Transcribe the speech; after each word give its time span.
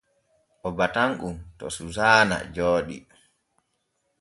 O 0.67 0.69
batan 0.77 1.11
on 1.27 1.35
to 1.57 1.65
Susaana 1.77 2.37
Jooɗi. 2.55 2.97